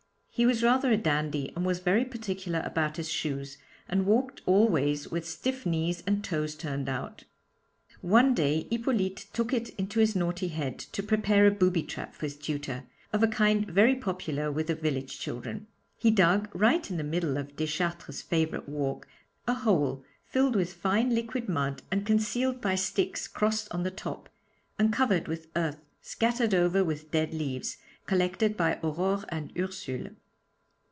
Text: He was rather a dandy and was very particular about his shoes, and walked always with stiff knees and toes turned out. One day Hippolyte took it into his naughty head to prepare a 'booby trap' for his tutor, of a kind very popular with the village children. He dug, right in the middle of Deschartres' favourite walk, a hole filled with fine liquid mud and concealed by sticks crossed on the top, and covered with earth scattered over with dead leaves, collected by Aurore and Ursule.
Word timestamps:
He 0.33 0.45
was 0.45 0.63
rather 0.63 0.89
a 0.89 0.97
dandy 0.97 1.51
and 1.55 1.65
was 1.65 1.79
very 1.79 2.05
particular 2.05 2.61
about 2.65 2.95
his 2.95 3.11
shoes, 3.11 3.57
and 3.89 4.05
walked 4.07 4.41
always 4.45 5.07
with 5.09 5.27
stiff 5.27 5.65
knees 5.65 6.01
and 6.07 6.23
toes 6.23 6.55
turned 6.55 6.87
out. 6.87 7.25
One 7.99 8.33
day 8.33 8.65
Hippolyte 8.71 9.27
took 9.33 9.51
it 9.53 9.69
into 9.71 9.99
his 9.99 10.15
naughty 10.15 10.47
head 10.47 10.79
to 10.79 11.03
prepare 11.03 11.45
a 11.45 11.51
'booby 11.51 11.83
trap' 11.83 12.15
for 12.15 12.25
his 12.25 12.37
tutor, 12.37 12.85
of 13.13 13.21
a 13.21 13.27
kind 13.27 13.67
very 13.67 13.93
popular 13.93 14.49
with 14.51 14.67
the 14.67 14.73
village 14.73 15.19
children. 15.19 15.67
He 15.97 16.09
dug, 16.09 16.49
right 16.53 16.89
in 16.89 16.95
the 16.97 17.03
middle 17.03 17.37
of 17.37 17.57
Deschartres' 17.57 18.21
favourite 18.23 18.69
walk, 18.69 19.07
a 19.47 19.53
hole 19.53 20.05
filled 20.23 20.55
with 20.55 20.73
fine 20.73 21.13
liquid 21.13 21.49
mud 21.49 21.83
and 21.91 22.05
concealed 22.05 22.61
by 22.61 22.75
sticks 22.75 23.27
crossed 23.27 23.67
on 23.71 23.83
the 23.83 23.91
top, 23.91 24.29
and 24.79 24.93
covered 24.93 25.27
with 25.27 25.47
earth 25.57 25.81
scattered 26.01 26.53
over 26.55 26.83
with 26.85 27.11
dead 27.11 27.33
leaves, 27.33 27.77
collected 28.07 28.55
by 28.57 28.79
Aurore 28.81 29.23
and 29.29 29.51
Ursule. 29.59 30.07